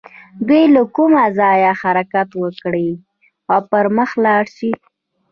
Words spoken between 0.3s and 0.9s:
دوی له